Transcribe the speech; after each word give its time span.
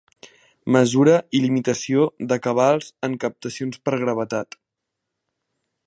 Mesura 0.75 1.13
i 1.39 1.41
limitació 1.43 2.07
de 2.31 2.39
cabals 2.47 2.89
en 3.09 3.15
captacions 3.25 3.83
per 3.89 3.97
gravetat. 4.07 4.59